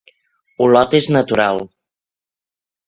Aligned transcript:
Olot 0.67 0.97
és 1.01 1.11
natural. 1.19 1.63